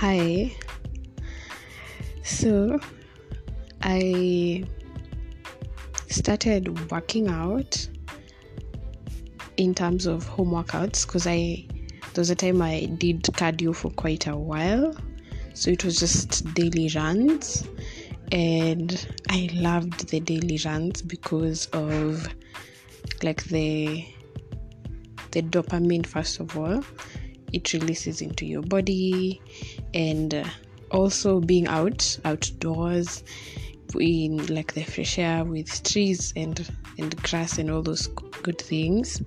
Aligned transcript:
Hi. 0.00 0.52
So, 2.22 2.78
I 3.82 4.62
started 6.06 6.88
working 6.88 7.26
out 7.26 7.88
in 9.56 9.74
terms 9.74 10.06
of 10.06 10.24
home 10.24 10.52
workouts 10.52 11.04
because 11.04 11.26
I 11.26 11.66
there 12.14 12.22
was 12.22 12.30
a 12.30 12.36
time 12.36 12.62
I 12.62 12.84
did 12.98 13.24
cardio 13.24 13.74
for 13.74 13.90
quite 13.90 14.28
a 14.28 14.36
while. 14.36 14.96
So 15.54 15.72
it 15.72 15.84
was 15.84 15.98
just 15.98 16.54
daily 16.54 16.88
runs 16.94 17.66
and 18.30 19.04
I 19.30 19.50
loved 19.52 20.10
the 20.10 20.20
daily 20.20 20.60
runs 20.64 21.02
because 21.02 21.66
of 21.72 22.28
like 23.24 23.42
the 23.46 24.06
the 25.32 25.42
dopamine 25.42 26.06
first 26.06 26.38
of 26.38 26.56
all 26.56 26.84
it 27.52 27.72
releases 27.72 28.20
into 28.20 28.46
your 28.46 28.62
body 28.62 29.40
and 29.94 30.34
uh, 30.34 30.44
also 30.90 31.40
being 31.40 31.66
out 31.66 32.18
outdoors 32.24 33.22
in 33.98 34.46
like 34.48 34.74
the 34.74 34.82
fresh 34.82 35.18
air 35.18 35.44
with 35.44 35.82
trees 35.82 36.32
and 36.36 36.68
and 36.98 37.16
grass 37.22 37.58
and 37.58 37.70
all 37.70 37.82
those 37.82 38.06
good 38.42 38.58
things. 38.58 39.22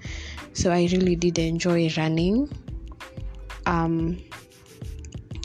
So 0.54 0.72
i 0.72 0.88
really 0.92 1.16
did 1.16 1.40
enjoy 1.40 1.90
running. 1.98 2.50
Um 3.66 4.18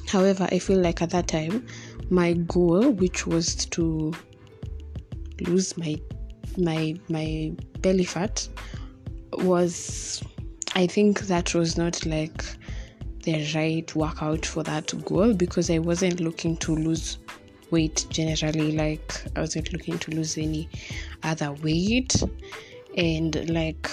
however 0.08 0.48
i 0.52 0.58
feel 0.58 0.80
like 0.80 1.02
at 1.02 1.10
that 1.10 1.28
time 1.28 1.66
my 2.10 2.32
goal 2.32 2.90
which 2.90 3.26
was 3.26 3.66
to 3.66 4.12
lose 5.40 5.76
my 5.76 6.00
my 6.56 6.94
my 7.08 7.52
belly 7.80 8.04
fat 8.04 8.48
was 9.32 10.22
i 10.74 10.86
think 10.86 11.20
that 11.22 11.54
was 11.54 11.76
not 11.76 12.06
like 12.06 12.44
the 13.26 13.52
right 13.56 13.94
workout 13.96 14.46
for 14.46 14.62
that 14.62 14.94
goal 15.04 15.34
because 15.34 15.68
I 15.68 15.78
wasn't 15.80 16.20
looking 16.20 16.56
to 16.58 16.74
lose 16.74 17.18
weight 17.72 18.06
generally 18.08 18.70
like 18.70 19.12
I 19.34 19.40
wasn't 19.40 19.72
looking 19.72 19.98
to 19.98 20.12
lose 20.12 20.38
any 20.38 20.68
other 21.24 21.52
weight. 21.52 22.14
And 22.96 23.50
like 23.50 23.90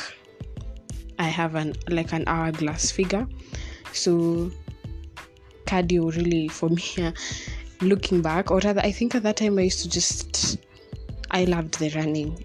I 1.18 1.24
have 1.24 1.56
an 1.56 1.74
like 1.90 2.14
an 2.14 2.24
hourglass 2.28 2.92
figure. 2.92 3.28
So 3.92 4.52
cardio 5.66 6.16
really 6.16 6.48
for 6.48 6.70
me 6.70 6.84
looking 7.82 8.22
back 8.22 8.52
or 8.52 8.60
rather 8.60 8.82
I 8.82 8.92
think 8.92 9.16
at 9.16 9.24
that 9.24 9.38
time 9.38 9.58
I 9.58 9.64
used 9.64 9.82
to 9.82 9.90
just 9.90 10.60
I 11.32 11.46
loved 11.46 11.80
the 11.80 11.90
running. 11.96 12.38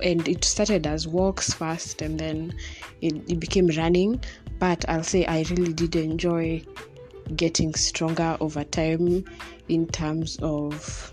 And 0.00 0.28
it 0.28 0.44
started 0.44 0.86
as 0.86 1.08
walks 1.08 1.52
first 1.52 2.02
and 2.02 2.20
then 2.20 2.54
it, 3.00 3.14
it 3.28 3.40
became 3.40 3.66
running 3.76 4.22
but 4.58 4.84
I'll 4.88 5.02
say 5.02 5.24
I 5.26 5.44
really 5.50 5.72
did 5.72 5.96
enjoy 5.96 6.64
getting 7.34 7.74
stronger 7.74 8.36
over 8.40 8.64
time 8.64 9.24
in 9.68 9.86
terms 9.88 10.38
of 10.42 11.12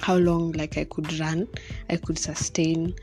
how 0.00 0.16
long 0.16 0.52
like 0.52 0.78
I 0.78 0.84
could 0.84 1.18
run 1.18 1.48
I 1.90 1.96
could 1.96 2.18
sustain 2.18 2.94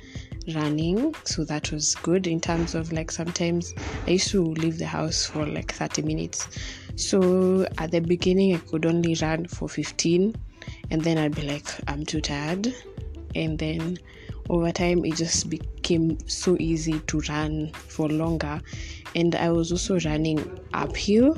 running 0.53 1.13
so 1.23 1.43
that 1.45 1.71
was 1.71 1.95
good. 1.95 2.27
In 2.27 2.39
terms 2.39 2.75
of 2.75 2.91
like 2.91 3.11
sometimes 3.11 3.73
I 4.07 4.11
used 4.11 4.29
to 4.31 4.43
leave 4.43 4.77
the 4.77 4.85
house 4.85 5.25
for 5.25 5.45
like 5.45 5.71
30 5.71 6.01
minutes. 6.01 6.47
So 6.95 7.67
at 7.77 7.91
the 7.91 7.99
beginning 7.99 8.55
I 8.55 8.59
could 8.59 8.85
only 8.85 9.15
run 9.21 9.47
for 9.47 9.69
15 9.69 10.35
and 10.91 11.01
then 11.01 11.17
I'd 11.17 11.35
be 11.35 11.43
like 11.43 11.67
I'm 11.87 12.05
too 12.05 12.21
tired 12.21 12.73
and 13.35 13.57
then 13.57 13.97
over 14.49 14.71
time 14.71 15.05
it 15.05 15.15
just 15.15 15.49
became 15.49 16.17
so 16.27 16.57
easy 16.59 16.99
to 17.01 17.19
run 17.29 17.71
for 17.73 18.07
longer. 18.09 18.61
And 19.15 19.35
i 19.35 19.51
was 19.51 19.71
also 19.71 19.99
running 19.99 20.59
uphill 20.73 21.37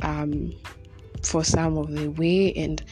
um, 0.00 0.52
for 1.22 1.44
some 1.44 1.76
of 1.76 1.90
the 1.90 2.08
way 2.08 2.52
and 2.54 2.82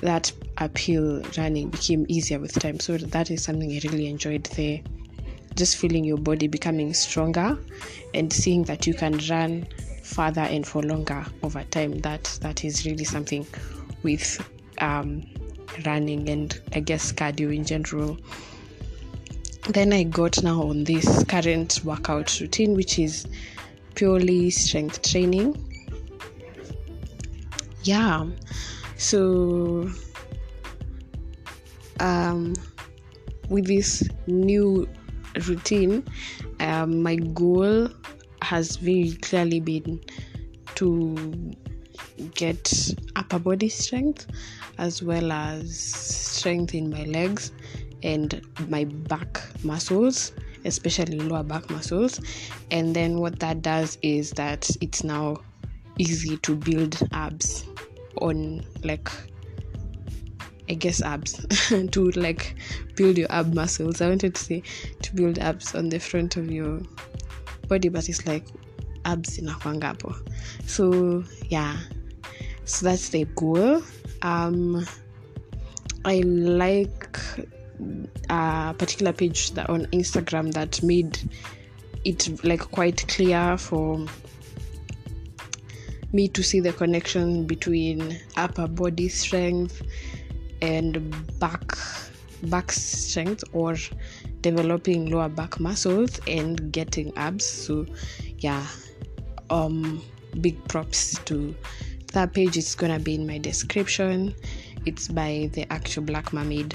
that 0.00 0.32
uphill 0.58 1.22
running 1.36 1.70
became 1.70 2.06
easier 2.08 2.38
with 2.38 2.58
time. 2.58 2.80
So 2.80 2.96
that 2.98 3.30
is 3.30 3.42
something 3.42 3.70
i 3.70 3.80
really 3.88 4.08
enjoyed 4.08 4.44
there. 4.56 4.80
Just 5.54 5.76
feeling 5.76 6.04
your 6.04 6.18
body 6.18 6.48
becoming 6.48 6.94
stronger 6.94 7.58
and 8.14 8.32
seeing 8.32 8.64
that 8.64 8.86
you 8.86 8.94
can 8.94 9.18
run 9.28 9.66
further 10.02 10.40
and 10.42 10.66
for 10.66 10.82
longer 10.82 11.24
over 11.42 11.62
time 11.64 11.98
that 12.00 12.24
that 12.42 12.64
is 12.64 12.84
really 12.84 13.04
something 13.04 13.46
with 14.02 14.40
um, 14.78 15.22
running 15.86 16.28
and 16.28 16.60
I 16.74 16.80
guess 16.80 17.12
cardio 17.12 17.54
in 17.54 17.64
general. 17.64 18.18
Then 19.68 19.92
I 19.92 20.02
got 20.02 20.42
now 20.42 20.62
on 20.62 20.84
this 20.84 21.22
current 21.24 21.80
workout 21.84 22.40
routine, 22.40 22.74
which 22.74 22.98
is 22.98 23.26
purely 23.94 24.50
strength 24.50 25.02
training. 25.02 25.56
Yeah, 27.84 28.26
so 28.96 29.88
um, 32.00 32.54
with 33.48 33.66
this 33.66 34.02
new 34.26 34.88
routine, 35.46 36.04
um, 36.60 37.02
my 37.02 37.16
goal 37.16 37.88
has 38.42 38.76
very 38.76 39.12
clearly 39.22 39.60
been 39.60 40.00
to 40.74 41.54
get 42.34 42.94
upper 43.16 43.38
body 43.38 43.68
strength 43.68 44.26
as 44.78 45.02
well 45.02 45.30
as 45.32 45.76
strength 45.76 46.74
in 46.74 46.90
my 46.90 47.04
legs 47.04 47.52
and 48.02 48.40
my 48.68 48.84
back 48.84 49.40
muscles 49.64 50.32
especially 50.64 51.18
lower 51.18 51.42
back 51.42 51.68
muscles 51.70 52.20
and 52.70 52.94
then 52.94 53.18
what 53.18 53.38
that 53.38 53.62
does 53.62 53.98
is 54.02 54.30
that 54.32 54.68
it's 54.80 55.02
now 55.02 55.36
easy 55.98 56.36
to 56.38 56.54
build 56.54 56.96
abs 57.12 57.64
on 58.20 58.64
like 58.84 59.10
I 60.68 60.74
guess 60.74 61.02
abs 61.02 61.44
to 61.90 62.10
like 62.12 62.54
build 62.94 63.18
your 63.18 63.30
ab 63.30 63.52
muscles. 63.52 64.00
I 64.00 64.08
wanted 64.08 64.36
to 64.36 64.42
say 64.42 64.62
to 65.02 65.14
build 65.14 65.38
abs 65.38 65.74
on 65.74 65.88
the 65.88 65.98
front 65.98 66.36
of 66.36 66.50
your 66.50 66.80
body, 67.68 67.88
but 67.88 68.08
it's 68.08 68.26
like 68.26 68.46
abs 69.04 69.38
in 69.38 69.48
a 69.48 69.52
kwangapo. 69.52 70.14
So 70.66 71.24
yeah, 71.50 71.76
so 72.64 72.86
that's 72.86 73.08
the 73.08 73.24
goal 73.34 73.82
um, 74.22 74.86
i 76.04 76.20
like 76.20 77.18
a 78.30 78.74
particular 78.78 79.12
page 79.12 79.52
that 79.52 79.68
on 79.68 79.86
instagram 79.86 80.52
that 80.52 80.82
made 80.82 81.18
it 82.04 82.44
like 82.44 82.60
quite 82.60 83.06
clear 83.08 83.56
for 83.56 84.04
me 86.12 86.28
to 86.28 86.42
see 86.42 86.60
the 86.60 86.72
connection 86.72 87.46
between 87.46 88.18
upper 88.36 88.68
body 88.68 89.08
strength 89.08 89.82
and 90.60 91.38
back 91.38 91.76
back 92.44 92.70
strength 92.72 93.44
or 93.52 93.76
developing 94.40 95.10
lower 95.10 95.28
back 95.28 95.60
muscles 95.60 96.20
and 96.26 96.72
getting 96.72 97.16
abs. 97.16 97.46
So 97.46 97.86
yeah 98.38 98.66
um 99.50 100.02
big 100.40 100.62
props 100.68 101.18
to 101.24 101.54
that 102.12 102.34
page. 102.34 102.56
It's 102.56 102.74
gonna 102.74 102.98
be 102.98 103.14
in 103.14 103.26
my 103.26 103.38
description. 103.38 104.34
It's 104.84 105.08
by 105.08 105.50
the 105.52 105.70
actual 105.72 106.02
black 106.02 106.32
mermaid 106.32 106.74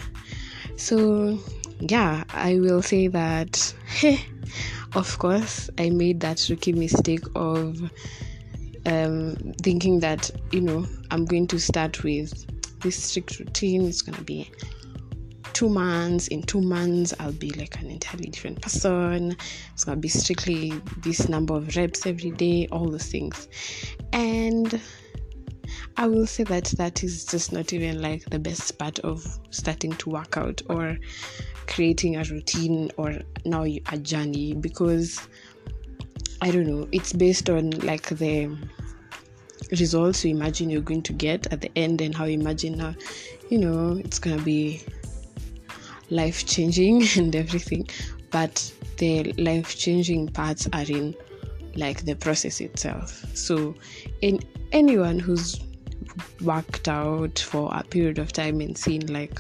so 0.77 1.37
yeah 1.81 2.23
i 2.29 2.59
will 2.59 2.81
say 2.81 3.07
that 3.07 3.73
of 4.95 5.19
course 5.19 5.69
i 5.77 5.89
made 5.89 6.19
that 6.19 6.45
rookie 6.49 6.73
mistake 6.73 7.23
of 7.35 7.77
um, 8.85 9.35
thinking 9.61 9.99
that 9.99 10.31
you 10.51 10.61
know 10.61 10.85
i'm 11.11 11.25
going 11.25 11.45
to 11.47 11.59
start 11.59 12.03
with 12.03 12.45
this 12.81 13.03
strict 13.03 13.39
routine. 13.39 13.87
It's 13.87 14.01
gonna 14.01 14.21
be 14.21 14.51
two 15.53 15.69
months. 15.69 16.27
In 16.27 16.43
two 16.43 16.61
months 16.61 17.13
i'll 17.19 17.31
be 17.31 17.49
like 17.51 17.79
an 17.81 17.89
entirely 17.89 18.29
different 18.29 18.61
person. 18.61 19.35
It's 19.73 19.83
gonna 19.83 19.97
be 19.97 20.07
strictly 20.07 20.73
this 20.97 21.29
number 21.29 21.55
of 21.55 21.75
reps 21.75 22.05
every 22.05 22.31
day 22.31 22.67
all 22.71 22.89
those 22.89 23.07
things. 23.07 23.47
And 24.13 24.79
I 25.99 26.05
will 26.05 26.27
say 26.27 26.43
that 26.43 26.65
that 26.77 27.03
is 27.03 27.25
just 27.25 27.51
not 27.51 27.73
even 27.73 27.99
like 27.99 28.23
the 28.29 28.37
best 28.37 28.77
part 28.77 28.99
of 28.99 29.25
starting 29.49 29.93
to 29.93 30.11
work 30.11 30.37
out 30.37 30.61
or 30.69 30.95
creating 31.65 32.17
a 32.17 32.23
routine 32.25 32.91
or 32.97 33.15
now 33.45 33.63
a 33.63 33.97
journey 33.97 34.53
because 34.53 35.27
I 36.39 36.51
don't 36.51 36.67
know, 36.67 36.87
it's 36.91 37.13
based 37.13 37.49
on 37.49 37.71
like 37.79 38.09
the 38.09 38.55
results 39.71 40.23
you 40.23 40.35
imagine 40.35 40.69
you're 40.69 40.81
going 40.81 41.01
to 41.01 41.13
get 41.13 41.51
at 41.51 41.61
the 41.61 41.71
end 41.75 42.01
and 42.01 42.13
how 42.13 42.25
you 42.25 42.39
imagine 42.39 42.77
how, 42.79 42.93
you 43.49 43.57
know, 43.57 43.97
it's 43.97 44.19
gonna 44.19 44.41
be 44.43 44.83
life 46.11 46.45
changing 46.45 47.07
and 47.17 47.35
everything. 47.35 47.89
But 48.29 48.71
the 48.97 49.33
life 49.39 49.75
changing 49.75 50.27
parts 50.27 50.69
are 50.73 50.83
in 50.83 51.15
like 51.75 52.05
the 52.05 52.15
process 52.15 52.61
itself. 52.61 53.25
So 53.35 53.73
in 54.21 54.39
anyone 54.71 55.17
who's 55.17 55.59
worked 56.41 56.87
out 56.87 57.39
for 57.39 57.71
a 57.73 57.83
period 57.83 58.19
of 58.19 58.31
time 58.31 58.61
and 58.61 58.77
seen 58.77 59.05
like 59.07 59.39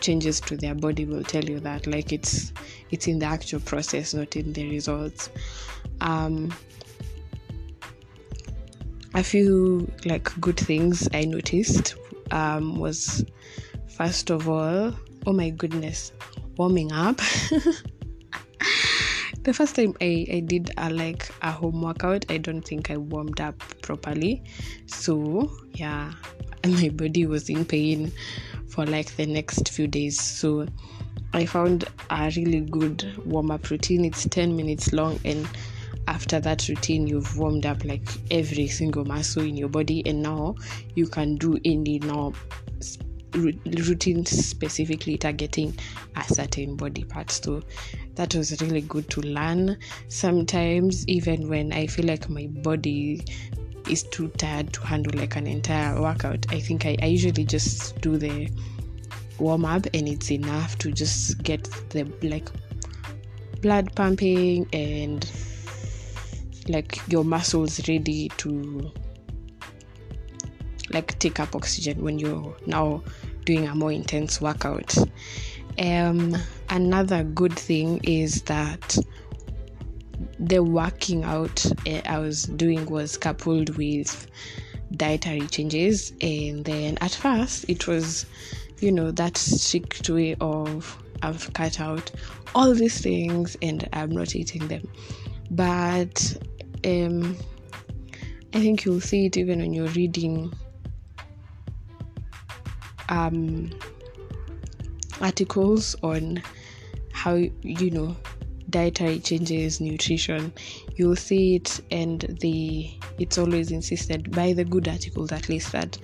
changes 0.00 0.40
to 0.40 0.56
their 0.56 0.74
body 0.74 1.04
will 1.04 1.24
tell 1.24 1.44
you 1.44 1.58
that 1.60 1.86
like 1.86 2.12
it's 2.12 2.52
it's 2.90 3.06
in 3.06 3.18
the 3.18 3.26
actual 3.26 3.60
process 3.60 4.12
not 4.12 4.36
in 4.36 4.52
the 4.52 4.70
results 4.70 5.30
um 6.02 6.52
a 9.16 9.22
few 9.22 9.90
like 10.04 10.24
good 10.40 10.58
things 10.58 11.08
I 11.14 11.24
noticed 11.24 11.94
um, 12.30 12.76
was 12.76 13.24
first 13.88 14.30
of 14.30 14.48
all, 14.48 14.92
oh 15.26 15.32
my 15.32 15.50
goodness, 15.50 16.12
warming 16.56 16.92
up. 16.92 17.20
the 19.46 19.54
first 19.54 19.76
time 19.76 19.94
I, 20.00 20.26
I 20.28 20.40
did 20.40 20.72
a 20.76 20.90
like 20.90 21.30
a 21.40 21.52
home 21.52 21.80
workout, 21.80 22.26
I 22.28 22.38
don't 22.38 22.62
think 22.62 22.90
I 22.90 22.96
warmed 22.96 23.40
up 23.40 23.56
properly. 23.80 24.42
So 24.86 25.48
yeah, 25.74 26.12
my 26.66 26.88
body 26.88 27.26
was 27.26 27.48
in 27.48 27.64
pain 27.64 28.10
for 28.68 28.84
like 28.84 29.14
the 29.14 29.24
next 29.24 29.68
few 29.68 29.86
days. 29.86 30.20
So 30.20 30.66
I 31.32 31.46
found 31.46 31.84
a 32.10 32.32
really 32.34 32.62
good 32.62 33.24
warm 33.24 33.52
up 33.52 33.70
routine. 33.70 34.04
It's 34.04 34.26
10 34.26 34.56
minutes 34.56 34.92
long 34.92 35.20
and 35.24 35.48
after 36.08 36.40
that 36.40 36.68
routine 36.68 37.06
you've 37.06 37.38
warmed 37.38 37.66
up 37.66 37.84
like 37.84 38.08
every 38.32 38.66
single 38.66 39.04
muscle 39.04 39.44
in 39.44 39.56
your 39.56 39.68
body 39.68 40.02
and 40.06 40.22
now 40.24 40.56
you 40.96 41.06
can 41.06 41.36
do 41.36 41.56
any 41.64 42.00
now 42.00 42.32
routine 43.34 44.24
specifically 44.24 45.18
targeting 45.18 45.78
a 46.16 46.24
certain 46.24 46.76
body 46.76 47.04
part. 47.04 47.30
So 47.30 47.62
that 48.14 48.34
was 48.34 48.60
really 48.62 48.82
good 48.82 49.10
to 49.10 49.20
learn. 49.20 49.76
Sometimes 50.08 51.06
even 51.06 51.48
when 51.48 51.72
i 51.72 51.86
feel 51.86 52.06
like 52.06 52.28
my 52.28 52.46
body 52.46 53.22
is 53.88 54.02
too 54.04 54.28
tired 54.28 54.72
to 54.72 54.80
handle 54.80 55.18
like 55.18 55.36
an 55.36 55.46
entire 55.46 56.00
workout 56.00 56.44
i 56.50 56.60
think 56.60 56.84
i, 56.86 56.96
I 57.00 57.06
usually 57.06 57.44
just 57.44 58.00
do 58.00 58.16
the 58.16 58.48
warm 59.38 59.64
up 59.64 59.86
and 59.94 60.08
it's 60.08 60.30
enough 60.30 60.76
to 60.78 60.90
just 60.90 61.42
get 61.42 61.64
the 61.90 62.04
like 62.22 62.48
blood 63.60 63.94
pumping 63.94 64.66
and 64.72 65.30
like 66.68 67.00
your 67.08 67.24
muscles 67.24 67.86
ready 67.88 68.28
to 68.38 68.90
like 70.90 71.18
take 71.18 71.40
up 71.40 71.54
oxygen 71.54 72.02
when 72.02 72.18
you're 72.18 72.56
now 72.66 73.02
doing 73.44 73.66
a 73.66 73.74
more 73.74 73.92
intense 73.92 74.40
workout. 74.40 74.94
Um, 75.78 76.36
another 76.70 77.22
good 77.22 77.52
thing 77.52 78.00
is 78.02 78.42
that 78.42 78.96
the 80.38 80.62
working 80.62 81.24
out 81.24 81.64
uh, 81.86 82.00
I 82.06 82.18
was 82.18 82.44
doing 82.44 82.86
was 82.86 83.16
coupled 83.16 83.76
with 83.76 84.26
dietary 84.96 85.46
changes, 85.48 86.12
and 86.20 86.64
then 86.64 86.98
at 87.00 87.12
first 87.12 87.68
it 87.68 87.86
was, 87.86 88.26
you 88.80 88.92
know, 88.92 89.10
that 89.12 89.36
strict 89.36 90.08
way 90.08 90.36
of 90.40 91.02
I've 91.22 91.52
cut 91.52 91.80
out 91.80 92.10
all 92.54 92.74
these 92.74 93.00
things 93.00 93.56
and 93.62 93.88
I'm 93.92 94.10
not 94.10 94.34
eating 94.36 94.68
them. 94.68 94.88
But 95.50 96.36
um, 96.84 97.36
I 98.54 98.60
think 98.60 98.84
you'll 98.84 99.00
see 99.00 99.26
it 99.26 99.36
even 99.36 99.60
when 99.60 99.72
you're 99.72 99.88
reading 99.88 100.52
um, 103.08 103.70
articles 105.20 105.96
on 106.02 106.42
how 107.12 107.34
you 107.34 107.90
know 107.90 108.16
dietary 108.70 109.18
changes 109.20 109.80
nutrition. 109.80 110.52
You'll 110.96 111.16
see 111.16 111.56
it 111.56 111.80
and 111.90 112.20
the 112.40 112.90
it's 113.18 113.38
always 113.38 113.70
insisted 113.70 114.30
by 114.32 114.52
the 114.52 114.64
good 114.64 114.88
articles 114.88 115.32
at 115.32 115.48
least 115.48 115.72
that 115.72 115.98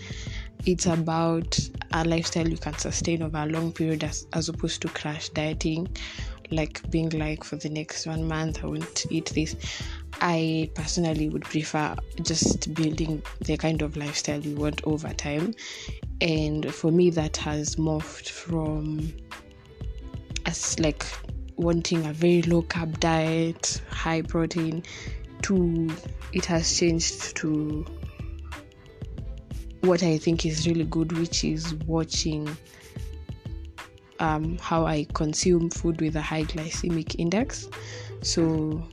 it's 0.65 0.87
about 0.87 1.59
a 1.93 2.05
lifestyle 2.05 2.49
you 2.49 2.57
can 2.57 2.75
sustain 2.79 3.23
over 3.23 3.39
a 3.39 3.47
long 3.47 3.73
period 3.73 4.05
as, 4.05 4.27
as 4.33 4.49
opposed 4.49 4.81
to 4.83 4.89
crash 4.89 5.29
dieting 5.31 5.89
like 6.53 6.89
being 6.91 7.09
like 7.11 7.43
for 7.43 7.57
the 7.57 7.69
next 7.69 8.07
one 8.07 8.29
month 8.29 8.63
i 8.63 8.67
won't 8.67 9.07
eat 9.11 9.27
this. 9.35 9.57
I 10.21 10.71
personally 10.75 11.29
would 11.31 11.43
prefer 11.43 11.97
just 12.23 12.73
building 12.75 13.23
the 13.41 13.57
kind 13.57 13.83
of 13.83 13.97
lifestyle 13.97 14.41
you 14.41 14.55
want 14.55 14.83
over 14.85 15.13
time 15.13 15.55
and 16.21 16.73
for 16.75 16.91
me 16.91 17.11
that 17.11 17.37
has 17.37 17.77
morphed 17.77 18.29
from 18.29 19.13
as 20.47 20.79
like 20.79 21.05
wanting 21.57 22.05
a 22.07 22.13
very 22.13 22.43
low 22.43 22.63
carb 22.63 22.99
diet 23.01 23.81
high 23.91 24.23
protein 24.23 24.83
to 25.43 25.91
it 26.33 26.45
has 26.45 26.79
changed 26.79 27.37
to 27.37 27.85
what 29.81 30.03
i 30.03 30.17
think 30.17 30.47
is 30.47 30.67
really 30.67 30.85
good 30.85 31.13
which 31.19 31.45
is 31.45 31.75
watching 31.87 32.49
um, 34.23 34.57
how 34.59 34.87
I 34.87 35.05
consume 35.15 35.69
food 35.69 36.01
with 36.01 36.15
a 36.15 36.23
high 36.23 36.45
glycemic 36.45 37.17
index. 37.19 37.69
So, 38.23 38.87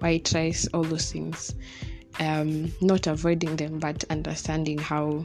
white 0.00 0.32
rice, 0.34 0.68
all 0.74 0.82
those 0.82 1.12
things. 1.12 1.54
Um, 2.20 2.72
not 2.80 3.06
avoiding 3.06 3.56
them, 3.56 3.78
but 3.78 4.04
understanding 4.10 4.78
how 4.78 5.24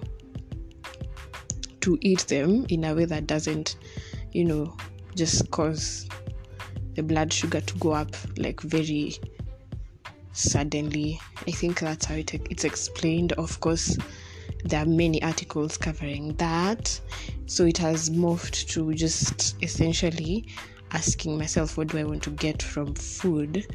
to 1.82 1.98
eat 2.02 2.20
them 2.28 2.66
in 2.70 2.84
a 2.86 2.94
way 2.94 3.06
that 3.06 3.28
doesn't, 3.28 3.78
you 4.32 4.46
know, 4.46 4.78
just 5.16 5.50
cause 5.52 6.08
the 6.96 7.04
blood 7.04 7.34
sugar 7.34 7.62
to 7.62 7.78
go 7.80 7.92
up 7.94 8.16
like 8.38 8.62
very 8.62 9.16
suddenly. 10.34 11.20
I 11.48 11.52
think 11.52 11.80
that's 11.80 12.06
how 12.06 12.16
it, 12.16 12.34
it's 12.50 12.64
explained. 12.64 13.34
Of 13.34 13.60
course, 13.60 13.98
there 14.64 14.84
are 14.84 14.86
many 14.86 15.22
articles 15.24 15.78
covering 15.78 16.36
that. 16.36 17.00
So 17.48 17.66
it 17.66 17.78
has 17.80 18.10
morphed 18.10 18.68
to 18.74 18.94
just 18.94 19.62
essentially 19.64 20.48
asking 20.92 21.38
myself, 21.38 21.78
what 21.78 21.88
do 21.88 21.98
I 21.98 22.04
want 22.04 22.24
to 22.24 22.30
get 22.30 22.62
from 22.62 22.94
food? 22.94 23.68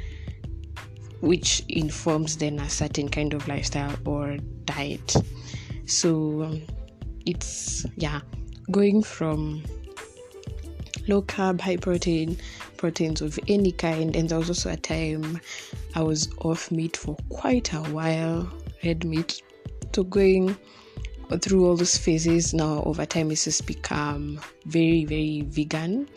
Which 1.21 1.65
informs 1.69 2.37
then 2.37 2.59
a 2.61 2.71
certain 2.71 3.09
kind 3.09 3.35
of 3.35 3.49
lifestyle 3.49 3.97
or 4.05 4.37
diet. 4.65 5.17
So 5.87 6.45
um, 6.45 6.63
it's, 7.27 7.85
yeah, 7.97 8.21
going 8.71 9.03
from 9.03 9.65
low 11.09 11.23
carb, 11.23 11.61
high 11.61 11.77
protein, 11.77 12.39
proteins 12.77 13.21
of 13.21 13.39
any 13.49 13.73
kind. 13.73 14.15
And 14.15 14.29
there 14.29 14.39
was 14.39 14.49
also 14.49 14.71
a 14.71 14.77
time 14.77 15.41
I 15.95 16.03
was 16.03 16.29
off 16.39 16.71
meat 16.71 16.97
for 16.97 17.17
quite 17.31 17.73
a 17.73 17.81
while, 17.81 18.49
red 18.85 19.05
meat. 19.05 19.43
So 19.93 20.05
going 20.05 20.57
through 21.37 21.67
all 21.67 21.77
those 21.77 21.97
phases 21.99 22.55
now 22.55 22.83
over 22.85 23.05
time 23.05 23.31
it's 23.31 23.45
just 23.45 23.67
become 23.67 24.41
very 24.65 25.05
very 25.05 25.43
vegan 25.49 26.09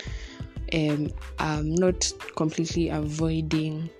um, 0.72 1.10
i'm 1.38 1.74
not 1.74 2.10
completely 2.34 2.88
avoiding 2.88 3.90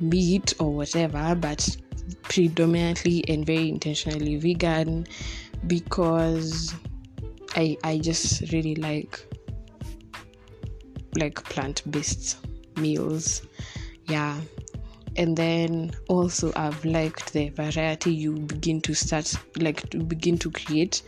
meat 0.00 0.54
or 0.58 0.72
whatever 0.72 1.34
but 1.34 1.76
predominantly 2.22 3.24
and 3.28 3.46
very 3.46 3.68
intentionally 3.68 4.36
vegan 4.36 5.06
because 5.66 6.74
i 7.56 7.76
i 7.84 7.98
just 7.98 8.52
really 8.52 8.74
like 8.76 9.24
like 11.16 11.42
plant-based 11.44 12.38
meals. 12.76 13.42
Yeah. 14.06 14.40
And 15.16 15.36
then 15.36 15.90
also 16.08 16.52
i've 16.54 16.84
liked 16.84 17.32
the 17.32 17.48
variety 17.50 18.14
you 18.14 18.34
begin 18.34 18.80
to 18.82 18.94
start 18.94 19.34
like 19.56 19.88
to 19.90 19.98
begin 19.98 20.38
to 20.38 20.50
create 20.50 21.02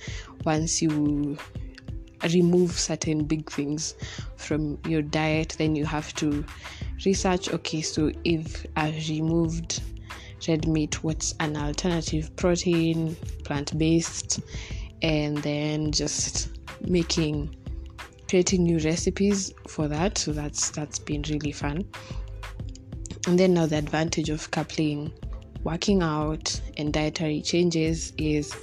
once 0.44 0.82
you 0.82 1.38
remove 2.34 2.72
certain 2.72 3.24
big 3.24 3.48
things 3.50 3.94
from 4.36 4.78
your 4.86 5.02
diet 5.02 5.54
then 5.58 5.76
you 5.76 5.84
have 5.84 6.12
to 6.14 6.44
research. 7.04 7.48
Okay 7.50 7.80
so 7.80 8.10
if 8.24 8.66
i've 8.76 9.08
removed 9.08 9.82
red 10.48 10.66
meat 10.66 11.02
what's 11.04 11.34
an 11.40 11.56
alternative 11.56 12.34
protein 12.36 13.16
plant-based 13.44 14.40
and 15.02 15.38
then 15.38 15.92
just 15.92 16.48
making 16.82 17.54
creating 18.28 18.64
new 18.64 18.78
recipes 18.78 19.52
for 19.68 19.88
that 19.88 20.18
so 20.18 20.32
that's 20.32 20.70
that's 20.70 20.98
been 20.98 21.22
really 21.28 21.52
fun. 21.52 21.84
And 23.26 23.38
then 23.38 23.54
now 23.54 23.66
the 23.66 23.76
advantage 23.76 24.30
of 24.30 24.50
coupling 24.50 25.12
working 25.64 26.02
out 26.02 26.60
and 26.76 26.92
dietary 26.92 27.40
changes 27.40 28.12
is 28.18 28.54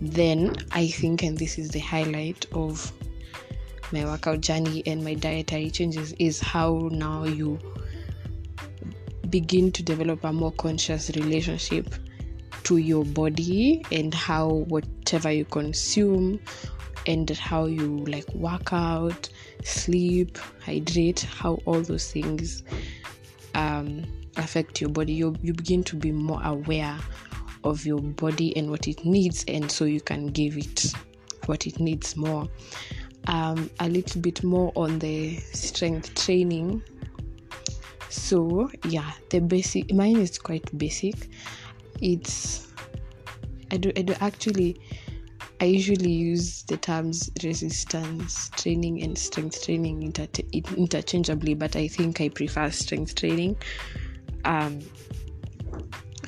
then 0.00 0.56
I 0.72 0.88
think, 0.88 1.22
and 1.22 1.36
this 1.36 1.58
is 1.58 1.68
the 1.70 1.78
highlight 1.78 2.46
of 2.52 2.92
my 3.92 4.04
workout 4.04 4.40
journey 4.40 4.82
and 4.86 5.04
my 5.04 5.14
dietary 5.14 5.70
changes, 5.70 6.12
is 6.18 6.40
how 6.40 6.88
now 6.92 7.24
you 7.24 7.58
begin 9.28 9.70
to 9.72 9.82
develop 9.82 10.24
a 10.24 10.32
more 10.32 10.52
conscious 10.52 11.10
relationship 11.14 11.94
to 12.64 12.76
your 12.76 13.04
body 13.04 13.84
and 13.92 14.12
how 14.12 14.48
whatever 14.48 15.30
you 15.30 15.44
consume 15.44 16.40
and 17.06 17.30
how 17.30 17.64
you 17.64 17.98
like 18.06 18.28
work 18.34 18.72
out, 18.72 19.28
sleep, 19.64 20.38
hydrate, 20.64 21.20
how 21.20 21.54
all 21.64 21.80
those 21.80 22.12
things 22.12 22.62
um, 23.54 24.04
affect 24.36 24.80
your 24.80 24.90
body, 24.90 25.12
you 25.12 25.34
you 25.42 25.52
begin 25.52 25.82
to 25.84 25.96
be 25.96 26.12
more 26.12 26.40
aware 26.44 26.98
of 27.64 27.84
your 27.84 28.00
body 28.00 28.56
and 28.56 28.70
what 28.70 28.88
it 28.88 29.04
needs, 29.04 29.44
and 29.48 29.70
so 29.70 29.84
you 29.84 30.00
can 30.00 30.26
give 30.26 30.56
it 30.56 30.92
what 31.46 31.66
it 31.66 31.80
needs 31.80 32.16
more. 32.16 32.48
Um, 33.26 33.70
a 33.78 33.88
little 33.88 34.20
bit 34.20 34.42
more 34.42 34.72
on 34.74 34.98
the 34.98 35.36
strength 35.52 36.14
training. 36.14 36.82
So 38.08 38.70
yeah, 38.88 39.12
the 39.28 39.40
basic 39.40 39.92
mine 39.92 40.16
is 40.16 40.38
quite 40.38 40.66
basic. 40.76 41.28
it's 42.00 42.68
I 43.70 43.76
do 43.76 43.92
I 43.96 44.02
do 44.02 44.14
actually 44.20 44.80
I 45.60 45.66
usually 45.66 46.10
use 46.10 46.62
the 46.62 46.78
terms 46.78 47.30
resistance 47.44 48.48
training 48.56 49.02
and 49.02 49.16
strength 49.16 49.62
training 49.62 50.02
inter- 50.02 50.26
interchangeably, 50.52 51.52
but 51.52 51.76
I 51.76 51.86
think 51.86 52.20
I 52.22 52.30
prefer 52.30 52.70
strength 52.70 53.14
training. 53.14 53.56
Um, 54.46 54.80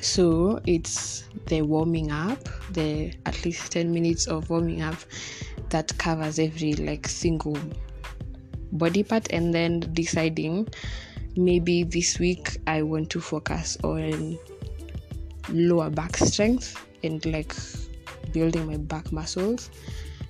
so 0.01 0.59
it's 0.67 1.29
the 1.47 1.63
warming 1.63 2.11
up, 2.11 2.47
the 2.73 3.13
at 3.25 3.43
least 3.43 3.71
10 3.71 3.91
minutes 3.91 4.27
of 4.27 4.51
warming 4.51 4.83
up 4.83 4.97
that 5.73 5.97
covers 5.97 6.37
every 6.39 6.73
like 6.73 7.07
single 7.07 7.57
body 8.71 9.03
part, 9.03 9.33
and 9.33 9.53
then 9.53 9.81
deciding 9.93 10.67
maybe 11.35 11.83
this 11.83 12.19
week 12.19 12.57
I 12.67 12.83
want 12.83 13.09
to 13.09 13.19
focus 13.19 13.77
on 13.83 14.37
lower 15.49 15.89
back 15.89 16.15
strength 16.17 16.79
and 17.03 17.25
like 17.25 17.53
building 18.31 18.67
my 18.67 18.77
back 18.77 19.11
muscles. 19.11 19.69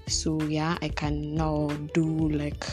So 0.08 0.42
yeah 0.44 0.78
i 0.82 0.90
can 0.90 1.36
now 1.36 1.70
do 1.94 2.06
like 2.30 2.66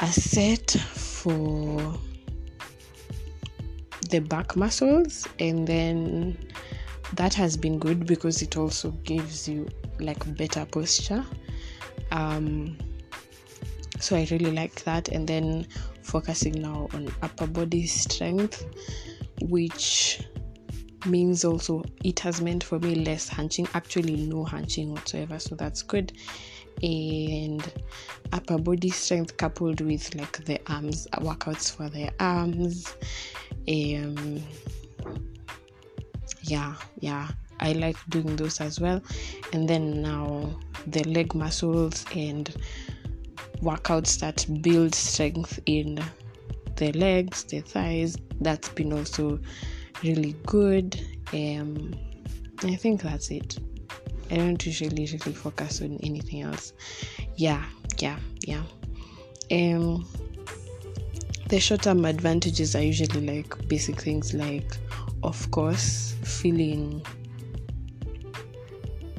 a 0.00 0.06
set 0.06 0.70
for 0.70 1.94
the 4.10 4.20
back 4.20 4.56
muscles 4.56 5.26
and 5.38 5.66
then 5.66 6.38
that 7.14 7.34
has 7.34 7.56
been 7.56 7.78
good 7.78 8.06
because 8.06 8.40
it 8.42 8.56
also 8.56 8.90
gives 9.04 9.48
you 9.48 9.68
like 10.00 10.36
better 10.36 10.64
posture 10.66 11.24
um 12.12 12.76
so 14.00 14.16
i 14.16 14.26
really 14.30 14.52
like 14.52 14.82
that 14.84 15.08
and 15.08 15.26
then 15.26 15.66
focusing 16.02 16.60
now 16.60 16.88
on 16.94 17.08
upper 17.22 17.46
body 17.46 17.86
strength 17.86 18.64
which 19.42 20.26
means 21.06 21.44
also 21.44 21.84
it 22.04 22.18
has 22.20 22.40
meant 22.40 22.64
for 22.64 22.78
me 22.78 22.94
less 22.96 23.28
hunching, 23.28 23.68
actually 23.74 24.16
no 24.16 24.44
hunching 24.44 24.92
whatsoever. 24.92 25.38
So 25.38 25.54
that's 25.54 25.82
good. 25.82 26.12
And 26.82 27.72
upper 28.32 28.58
body 28.58 28.90
strength 28.90 29.36
coupled 29.36 29.80
with 29.80 30.14
like 30.14 30.44
the 30.44 30.60
arms 30.68 31.06
workouts 31.14 31.74
for 31.74 31.88
the 31.88 32.10
arms. 32.20 32.94
Um, 33.68 34.42
yeah, 36.42 36.74
yeah, 37.00 37.28
I 37.60 37.72
like 37.72 37.96
doing 38.08 38.36
those 38.36 38.60
as 38.60 38.80
well. 38.80 39.02
And 39.52 39.68
then 39.68 40.02
now 40.02 40.58
the 40.86 41.02
leg 41.04 41.34
muscles 41.34 42.04
and 42.14 42.54
workouts 43.62 44.18
that 44.20 44.46
build 44.62 44.94
strength 44.94 45.58
in 45.66 46.00
the 46.76 46.92
legs, 46.92 47.44
the 47.44 47.60
thighs. 47.60 48.16
That's 48.40 48.68
been 48.68 48.92
also 48.92 49.40
really 50.02 50.34
good. 50.46 51.00
Um, 51.32 51.94
I 52.62 52.76
think 52.76 53.02
that's 53.02 53.30
it. 53.30 53.58
I 54.30 54.36
don't 54.36 54.64
usually 54.64 55.06
really 55.06 55.32
focus 55.32 55.80
on 55.80 55.98
anything 56.02 56.42
else. 56.42 56.72
Yeah, 57.36 57.64
yeah, 57.98 58.18
yeah. 58.46 58.62
Um, 59.50 60.06
the 61.48 61.58
short 61.58 61.82
term 61.82 62.04
advantages 62.04 62.76
are 62.76 62.82
usually 62.82 63.26
like 63.26 63.68
basic 63.68 64.00
things 64.00 64.34
like, 64.34 64.76
of 65.22 65.50
course, 65.50 66.14
feeling 66.22 67.02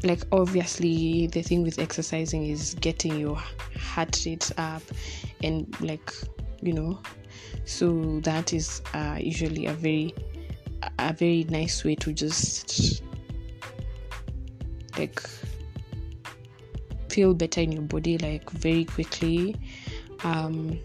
like 0.03 0.22
obviously 0.32 1.27
the 1.27 1.41
thing 1.41 1.63
with 1.63 1.79
exercising 1.79 2.46
is 2.46 2.75
getting 2.75 3.20
your 3.20 3.38
heart 3.77 4.24
rate 4.25 4.51
up 4.58 4.82
and 5.44 5.79
like 5.82 6.13
you 6.62 6.74
know 6.74 7.00
so 7.65 8.20
that 8.22 8.53
is 8.53 8.82
uh, 8.94 9.18
usually 9.20 9.65
a 9.65 9.74
very 9.74 10.13
a 11.00 11.13
very 11.13 11.46
nice 11.50 11.84
way 11.84 11.96
to 11.96 12.13
just 12.13 13.03
like 14.98 15.22
feel 17.10 17.34
better 17.34 17.62
in 17.62 17.72
your 17.72 17.82
body 17.82 18.18
like 18.18 18.50
very 18.51 18.86
quickly 18.86 19.56
um 20.24 20.79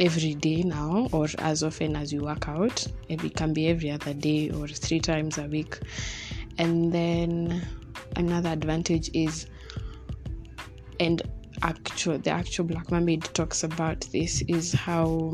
every 0.00 0.34
day 0.34 0.62
now 0.62 1.08
or 1.12 1.28
as 1.38 1.62
often 1.62 1.96
as 1.96 2.12
you 2.12 2.22
work 2.22 2.48
out. 2.48 2.86
It 3.08 3.36
can 3.36 3.52
be 3.52 3.68
every 3.68 3.90
other 3.90 4.14
day 4.14 4.50
or 4.50 4.66
three 4.66 5.00
times 5.00 5.38
a 5.38 5.44
week. 5.44 5.78
And 6.58 6.92
then 6.92 7.66
another 8.16 8.50
advantage 8.50 9.10
is 9.14 9.46
and 11.00 11.22
actual 11.62 12.18
the 12.18 12.30
actual 12.30 12.64
black 12.64 12.90
mermaid 12.90 13.24
talks 13.34 13.64
about 13.64 14.00
this 14.12 14.42
is 14.48 14.72
how 14.72 15.32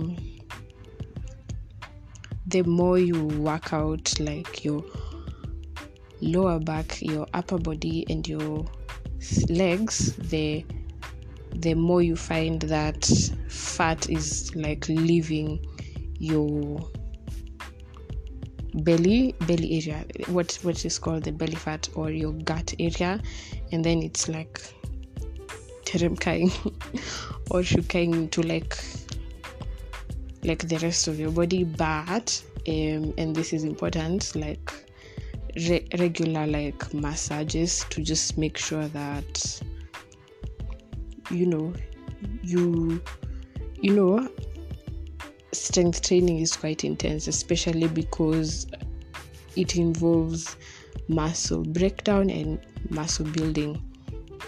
the 2.47 2.63
more 2.63 2.99
you 2.99 3.27
work 3.27 3.73
out 3.73 4.19
like 4.21 4.65
your 4.65 4.85
lower 6.21 6.59
back 6.59 7.01
your 7.01 7.27
upper 7.35 7.59
body 7.59 8.05
and 8.11 8.27
your 8.29 8.65
legs 9.49 10.15
the 10.17 10.65
the 11.57 11.75
more 11.75 12.03
you 12.03 12.17
find 12.17 12.63
that 12.63 13.05
fat 13.49 14.09
is 14.09 14.55
like 14.55 14.89
leaving 14.89 15.65
your 16.19 16.91
belly 18.85 19.35
belly 19.47 19.79
area 19.79 20.05
what 20.29 20.59
what 20.63 20.85
is 20.85 20.99
called 20.99 21.25
the 21.25 21.33
belly 21.33 21.55
fat 21.55 21.89
or 21.95 22.11
your 22.11 22.33
gut 22.33 22.73
area 22.79 23.21
and 23.73 23.85
then 23.85 24.03
it's 24.03 24.29
like 24.29 24.61
teremkaing 25.85 26.51
or 27.51 27.61
shukaing 27.61 28.31
to 28.31 28.43
like 28.43 28.77
like 30.45 30.67
the 30.69 30.79
rest 30.79 31.09
of 31.09 31.19
your 31.19 31.31
body. 31.31 31.65
But 31.65 32.43
um, 32.69 33.15
and 33.19 33.35
this 33.35 33.53
is 33.53 33.65
important 33.65 34.35
like 34.35 34.73
re- 35.57 35.87
regular 35.99 36.47
like 36.47 36.93
massages 36.95 37.85
to 37.91 38.03
just 38.03 38.39
make 38.39 38.57
sure 38.57 38.87
that 38.89 39.63
you 41.31 41.47
know 41.47 41.73
you 42.43 43.03
you 43.81 43.95
know 43.95 44.29
strength 45.53 46.03
training 46.03 46.39
is 46.39 46.57
quite 46.57 46.85
intense 46.85 47.27
especially 47.27 47.89
because 47.89 48.67
it 49.57 49.77
involves 49.77 50.57
muscle 51.09 51.63
breakdown 51.63 52.31
and 52.31 52.61
muscle 52.91 53.27
building 53.27 53.83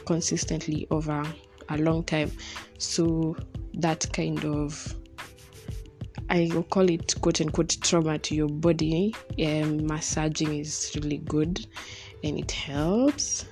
consistently 0.06 0.86
over 0.90 1.24
a 1.68 1.78
long 1.78 2.04
time 2.04 2.30
so 2.78 3.36
that 3.74 4.06
kind 4.12 4.44
of 4.44 4.94
I 6.32 6.48
will 6.54 6.62
call 6.62 6.88
it 6.88 7.14
quote 7.20 7.42
unquote 7.42 7.76
trauma 7.82 8.18
to 8.18 8.34
your 8.34 8.48
body. 8.48 9.14
Um, 9.38 9.86
massaging 9.86 10.56
is 10.58 10.90
really 10.94 11.18
good 11.18 11.66
and 12.24 12.38
it 12.38 12.50
helps. 12.50 13.44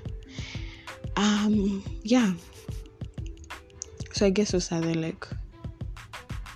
Um, 1.16 1.84
yeah. 2.02 2.32
So 4.12 4.24
I 4.24 4.30
guess 4.30 4.52
those 4.52 4.72
are 4.72 4.80
the 4.80 4.94
like 4.94 5.28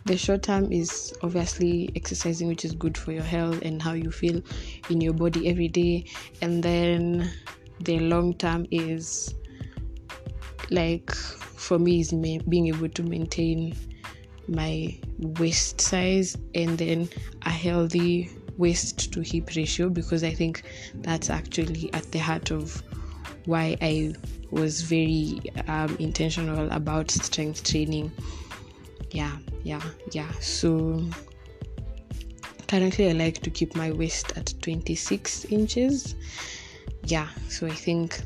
the 0.05 0.17
short 0.17 0.43
term 0.43 0.71
is 0.71 1.15
obviously 1.23 1.91
exercising, 1.97 2.49
which 2.49 2.65
is 2.65 2.73
good 2.73 2.97
for 2.97 3.13
your 3.13 3.23
health 3.23 3.63
and 3.63 3.81
how 3.81 3.93
you 3.95 4.11
feel 4.11 4.41
in 4.91 5.01
your 5.01 5.15
body 5.15 5.49
every 5.49 5.69
day, 5.69 6.05
and 6.43 6.63
then 6.63 7.31
the 7.81 7.99
long 8.01 8.35
term 8.35 8.67
is 8.71 9.35
like 10.71 11.15
for 11.15 11.79
me 11.79 12.01
is 12.01 12.13
being 12.13 12.69
able 12.69 12.89
to 12.89 13.03
maintain 13.03 13.75
my 14.49 14.99
waist 15.19 15.81
size 15.81 16.37
and 16.55 16.77
then 16.79 17.09
a 17.43 17.51
healthy 17.51 18.31
waist 18.59 19.13
to 19.13 19.21
hip 19.21 19.51
ratio 19.57 19.89
because 19.89 20.23
I 20.23 20.33
think 20.33 20.63
that's 20.97 21.31
actually 21.31 21.93
at 21.93 22.11
the 22.13 22.19
heart 22.19 22.51
of 22.51 22.83
why 23.47 23.77
I 23.81 24.15
was 24.51 24.83
very 24.83 25.41
um, 25.67 25.97
intentional 25.99 26.71
about 26.71 27.11
strength 27.11 27.65
training. 27.65 28.13
Yeah, 29.15 29.37
yeah, 29.63 29.81
yeah. 30.11 30.31
So 30.41 31.05
currently, 32.67 33.09
I 33.11 33.13
like 33.13 33.41
to 33.43 33.51
keep 33.51 33.77
my 33.77 33.93
waist 33.93 34.37
at 34.37 34.53
26 34.61 35.47
inches. 35.47 36.17
Yeah, 37.05 37.29
so 37.49 37.67
I 37.67 37.75
think 37.75 38.21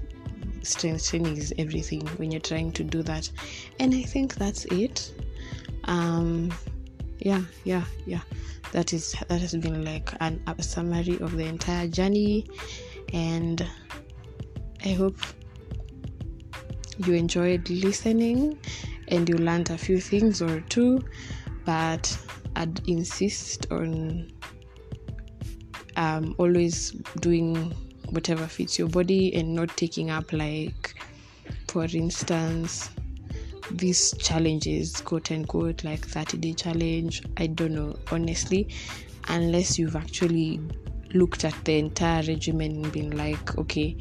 strength 0.63 1.09
training 1.09 1.37
is 1.37 1.53
everything 1.59 2.07
when 2.17 2.31
you're 2.33 2.41
trying 2.41 2.73
to 2.73 2.85
do 2.85 3.03
that. 3.03 3.31
And 3.79 3.95
I 3.95 4.03
think 4.03 4.37
that's 4.37 4.65
it 4.67 5.13
um 5.89 6.53
yeah 7.19 7.43
yeah 7.65 7.85
yeah 8.07 8.21
that 8.73 8.93
is 8.93 9.17
that 9.29 9.41
has 9.41 9.55
been 9.57 9.85
like 9.85 10.13
an 10.21 10.41
a 10.47 10.63
summary 10.63 11.19
of 11.21 11.37
the 11.37 11.45
entire 11.45 11.89
journey 11.89 12.47
and 13.13 13.67
i 14.85 14.91
hope 14.91 15.19
you 16.99 17.15
enjoyed 17.15 17.69
listening 17.71 18.59
and 19.09 19.29
you 19.29 19.37
learned 19.37 19.71
a 19.71 19.79
few 19.79 20.01
things 20.01 20.41
or 20.43 20.61
two 20.63 21.03
but 21.65 22.19
i'd 22.57 22.81
insist 22.89 23.71
on 23.71 24.31
um, 25.97 26.35
always 26.39 26.93
doing 27.21 27.73
whatever 28.11 28.47
fits 28.47 28.79
your 28.79 28.89
body 28.89 29.35
and 29.35 29.53
not 29.55 29.69
taking 29.77 30.11
up 30.11 30.33
like 30.33 30.95
for 31.67 31.85
instance 31.85 32.91
these 33.71 34.17
challenges, 34.19 35.01
quote 35.01 35.31
unquote, 35.31 35.85
like 35.85 36.05
30 36.05 36.39
day 36.39 36.53
challenge. 36.53 37.23
I 37.37 37.47
don't 37.49 37.75
know, 37.75 37.97
honestly, 38.11 38.69
unless 39.29 39.79
you've 39.79 39.97
actually 39.97 40.61
looked 41.15 41.45
at 41.45 41.55
the 41.65 41.79
entire 41.79 42.23
regimen 42.23 42.85
and 42.85 42.93
been 42.93 43.17
like, 43.17 43.57
okay, 43.59 43.97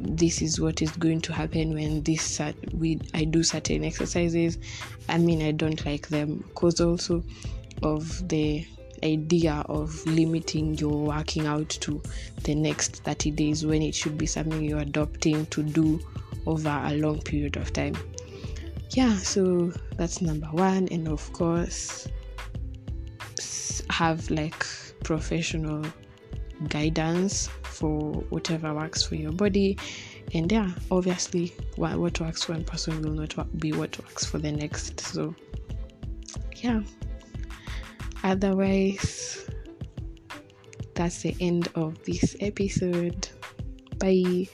this 0.00 0.42
is 0.42 0.60
what 0.60 0.82
is 0.82 0.90
going 0.92 1.20
to 1.22 1.32
happen 1.32 1.74
when 1.74 2.02
this 2.02 2.40
we 2.72 3.00
I 3.14 3.24
do 3.24 3.42
certain 3.42 3.84
exercises. 3.84 4.58
I 5.08 5.18
mean, 5.18 5.42
I 5.42 5.52
don't 5.52 5.84
like 5.86 6.08
them 6.08 6.44
because 6.48 6.80
also 6.80 7.22
of 7.82 8.28
the 8.28 8.66
idea 9.04 9.64
of 9.68 10.04
limiting 10.06 10.74
your 10.74 11.04
working 11.04 11.46
out 11.46 11.68
to 11.68 12.02
the 12.42 12.54
next 12.54 13.04
30 13.04 13.30
days 13.32 13.64
when 13.64 13.82
it 13.82 13.94
should 13.94 14.18
be 14.18 14.26
something 14.26 14.62
you're 14.62 14.80
adopting 14.80 15.46
to 15.46 15.62
do 15.62 16.00
over 16.46 16.82
a 16.84 16.94
long 16.94 17.20
period 17.20 17.56
of 17.56 17.72
time. 17.72 17.96
Yeah, 18.90 19.14
so 19.16 19.72
that's 19.96 20.20
number 20.22 20.48
one, 20.48 20.88
and 20.90 21.08
of 21.08 21.32
course, 21.32 22.08
have 23.90 24.30
like 24.30 24.66
professional 25.04 25.84
guidance 26.68 27.48
for 27.78 28.12
whatever 28.30 28.74
works 28.74 29.02
for 29.02 29.14
your 29.14 29.32
body. 29.32 29.78
And 30.34 30.50
yeah, 30.50 30.70
obviously, 30.90 31.54
what, 31.76 31.98
works 32.20 32.44
for 32.44 32.52
one 32.52 32.64
person 32.64 33.00
will 33.02 33.12
not 33.12 33.58
be 33.58 33.72
what 33.72 33.98
works 33.98 34.24
for 34.24 34.38
the 34.38 34.52
next. 34.52 35.00
So, 35.00 35.34
yeah. 36.56 36.82
Otherwise, 38.24 39.48
that's 40.94 41.22
the 41.22 41.36
end 41.40 41.68
of 41.74 42.02
this 42.04 42.36
episode. 42.40 43.28
Bye. 43.98 44.48